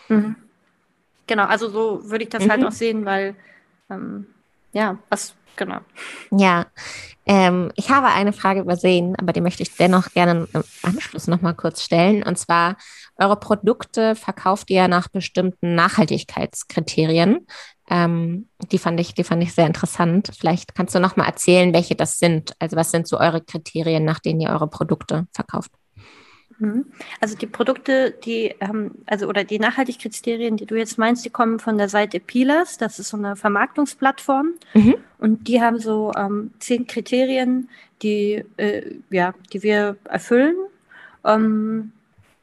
[0.10, 0.36] Mhm.
[1.28, 2.66] Genau, also so würde ich das halt mhm.
[2.66, 3.36] halt auch sehen, weil
[3.90, 4.28] ähm,
[4.74, 5.80] ja, was genau.
[6.32, 6.66] Ja,
[7.26, 11.56] ähm, ich habe eine Frage übersehen, aber die möchte ich dennoch gerne im Anschluss nochmal
[11.56, 12.24] kurz stellen.
[12.24, 12.76] Und zwar,
[13.16, 17.48] eure Produkte verkauft ihr nach bestimmten Nachhaltigkeitskriterien.
[17.90, 20.32] Ähm, die fand ich, die fand ich sehr interessant.
[20.38, 22.54] Vielleicht kannst du noch mal erzählen, welche das sind.
[22.60, 25.72] Also was sind so eure Kriterien, nach denen ihr eure Produkte verkauft?
[26.60, 26.86] Mhm.
[27.20, 31.60] Also die Produkte, die, ähm, also oder die Nachhaltigkeitskriterien, die du jetzt meinst, die kommen
[31.60, 32.78] von der Seite Pilas.
[32.78, 34.54] Das ist so eine Vermarktungsplattform.
[34.74, 34.96] Mhm.
[35.20, 37.70] Und die haben so ähm, zehn Kriterien,
[38.02, 40.56] die, äh, ja, die wir erfüllen.
[41.26, 41.92] Ähm,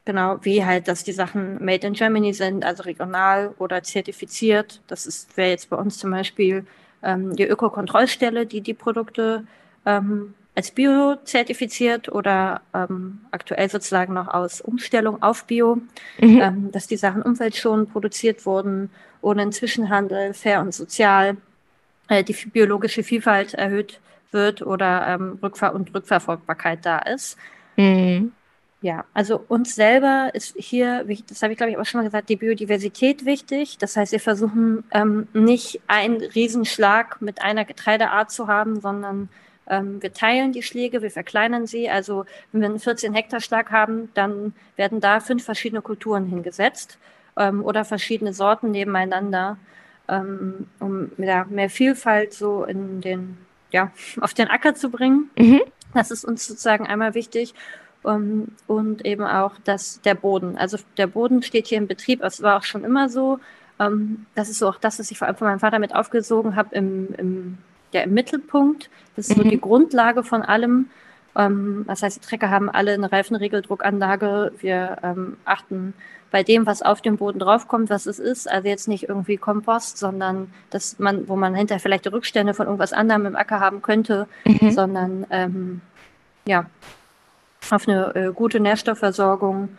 [0.03, 4.81] Genau, wie halt, dass die Sachen made in Germany sind, also regional oder zertifiziert.
[4.87, 6.65] Das wäre jetzt bei uns zum Beispiel
[7.03, 9.45] ähm, die Ökokontrollstelle, die die Produkte
[9.85, 15.77] ähm, als Bio zertifiziert oder ähm, aktuell sozusagen noch aus Umstellung auf Bio,
[16.19, 16.41] mhm.
[16.41, 18.89] ähm, dass die Sachen umweltschonend produziert wurden,
[19.21, 21.37] ohne Zwischenhandel, fair und sozial,
[22.09, 23.99] äh, die biologische Vielfalt erhöht
[24.31, 27.37] wird oder ähm, Rückfahr- und Rückverfolgbarkeit da ist.
[27.77, 28.31] Mhm.
[28.83, 32.29] Ja, also uns selber ist hier, das habe ich glaube ich auch schon mal gesagt,
[32.29, 33.77] die Biodiversität wichtig.
[33.77, 39.29] Das heißt, wir versuchen ähm, nicht einen Riesenschlag mit einer Getreideart zu haben, sondern
[39.67, 41.89] ähm, wir teilen die Schläge, wir verkleinern sie.
[41.89, 46.97] Also wenn wir einen 14 Hektar Schlag haben, dann werden da fünf verschiedene Kulturen hingesetzt
[47.37, 49.57] ähm, oder verschiedene Sorten nebeneinander,
[50.07, 53.37] ähm, um ja, mehr Vielfalt so in den,
[53.71, 55.29] ja, auf den Acker zu bringen.
[55.37, 55.61] Mhm.
[55.93, 57.53] Das ist uns sozusagen einmal wichtig.
[58.03, 60.57] Um, ähm, und eben auch das, der Boden.
[60.57, 63.39] Also der Boden steht hier im Betrieb, es war auch schon immer so.
[63.77, 65.93] Um, ähm, das ist so auch das, was ich vor allem von meinem Vater mit
[65.93, 67.57] aufgesogen habe im, im,
[67.93, 68.89] ja, im Mittelpunkt.
[69.15, 69.43] Das ist mhm.
[69.43, 70.89] so die Grundlage von allem.
[71.33, 74.53] Um, ähm, das heißt, die Trecker haben alle eine Reifenregeldruckanlage.
[74.59, 74.97] Wir
[75.45, 75.93] achten
[76.31, 78.49] bei dem, was auf dem Boden draufkommt, was es ist.
[78.49, 82.93] Also jetzt nicht irgendwie Kompost, sondern dass man, wo man hinterher vielleicht Rückstände von irgendwas
[82.93, 84.71] anderem im Acker haben könnte, mhm.
[84.71, 85.81] sondern ähm,
[86.47, 86.65] ja,
[87.69, 89.69] auf eine äh, gute Nährstoffversorgung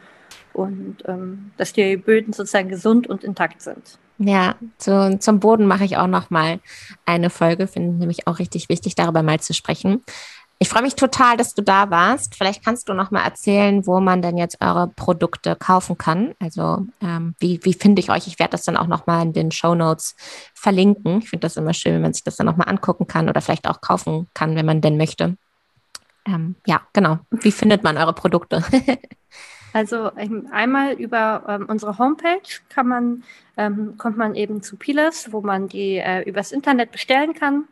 [0.52, 3.98] und ähm, dass die Böden sozusagen gesund und intakt sind.
[4.18, 6.60] Ja, zu, zum Boden mache ich auch noch mal
[7.06, 10.02] eine Folge, finde ich nämlich auch richtig wichtig, darüber mal zu sprechen.
[10.62, 12.36] Ich freue mich total, dass du da warst.
[12.36, 16.34] Vielleicht kannst du noch mal erzählen, wo man denn jetzt eure Produkte kaufen kann.
[16.38, 18.28] Also ähm, wie, wie finde ich euch?
[18.28, 20.14] Ich werde das dann auch noch mal in den Show Notes
[20.54, 21.18] verlinken.
[21.18, 23.40] Ich finde das immer schön, wenn man sich das dann noch mal angucken kann oder
[23.40, 25.36] vielleicht auch kaufen kann, wenn man denn möchte.
[26.26, 27.18] Ähm, ja, genau.
[27.30, 28.62] Wie findet man eure Produkte?
[29.72, 33.22] also ähm, einmal über ähm, unsere Homepage kann man,
[33.56, 37.64] ähm, kommt man eben zu Pilas, wo man die äh, übers Internet bestellen kann.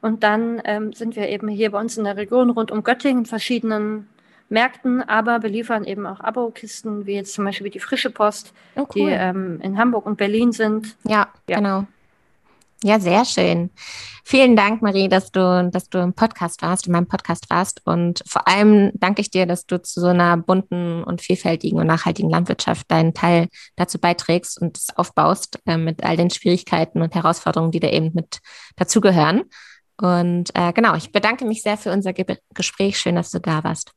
[0.00, 3.20] Und dann ähm, sind wir eben hier bei uns in der Region rund um Göttingen
[3.20, 4.08] in verschiedenen
[4.48, 8.88] Märkten, aber beliefern eben auch Abokisten, wie jetzt zum Beispiel die Frische Post, oh, cool.
[8.94, 10.96] die ähm, in Hamburg und Berlin sind.
[11.04, 11.86] Ja, ja, genau.
[12.84, 13.70] Ja, sehr schön.
[14.24, 17.80] Vielen Dank, Marie, dass du, dass du im Podcast warst, in meinem Podcast warst.
[17.84, 21.86] Und vor allem danke ich dir, dass du zu so einer bunten und vielfältigen und
[21.86, 27.14] nachhaltigen Landwirtschaft deinen Teil dazu beiträgst und es aufbaust äh, mit all den Schwierigkeiten und
[27.14, 28.40] Herausforderungen, die da eben mit
[28.76, 29.44] dazugehören.
[30.00, 32.98] Und äh, genau, ich bedanke mich sehr für unser Ge Gespräch.
[32.98, 33.92] Schön, dass du da warst.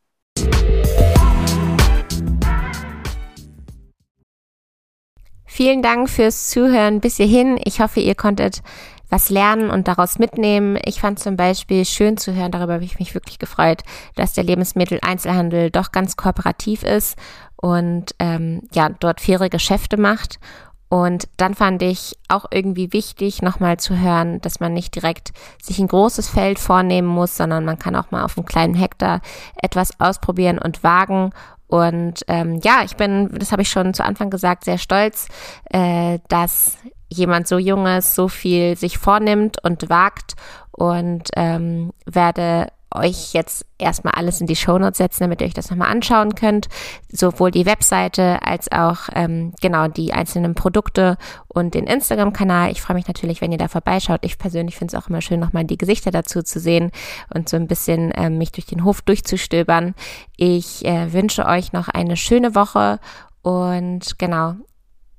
[5.56, 7.58] Vielen Dank fürs Zuhören bis hierhin.
[7.64, 8.62] Ich hoffe, ihr konntet
[9.10, 10.78] was lernen und daraus mitnehmen.
[10.84, 13.84] Ich fand zum Beispiel schön zu hören, darüber habe ich mich wirklich gefreut,
[14.16, 17.18] dass der Lebensmitteleinzelhandel doch ganz kooperativ ist
[17.56, 20.40] und ähm, ja, dort faire Geschäfte macht
[20.88, 25.32] Und dann fand ich auch irgendwie wichtig, nochmal zu hören, dass man nicht direkt
[25.62, 29.22] sich ein großes Feld vornehmen muss, sondern man kann auch mal auf einem kleinen Hektar
[29.62, 31.32] etwas ausprobieren und wagen.
[31.68, 35.28] Und ähm, ja, ich bin, das habe ich schon zu Anfang gesagt, sehr stolz,
[35.72, 36.78] äh, dass
[37.10, 40.36] jemand so junges so viel sich vornimmt und wagt.
[40.72, 45.70] Und ähm, werde euch jetzt erstmal alles in die Shownotes setzen, damit ihr euch das
[45.70, 46.68] nochmal anschauen könnt.
[47.12, 51.18] Sowohl die Webseite als auch ähm, genau die einzelnen Produkte
[51.48, 52.72] und den Instagram-Kanal.
[52.72, 54.22] Ich freue mich natürlich, wenn ihr da vorbeischaut.
[54.24, 56.92] Ich persönlich finde es auch immer schön, nochmal die Gesichter dazu zu sehen
[57.34, 59.96] und so ein bisschen ähm, mich durch den Hof durchzustöbern.
[60.38, 63.00] Ich äh, wünsche euch noch eine schöne Woche
[63.42, 64.56] und genau,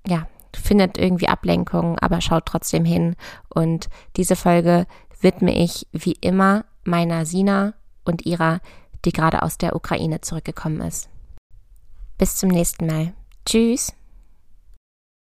[0.06, 3.16] ja, findet irgendwie Ablenkung, aber schaut trotzdem hin.
[3.48, 4.86] Und diese Folge
[5.20, 7.74] widme ich wie immer meiner Sina
[8.04, 8.60] und ihrer,
[9.04, 11.08] die gerade aus der Ukraine zurückgekommen ist.
[12.18, 13.12] Bis zum nächsten Mal.
[13.44, 13.92] Tschüss.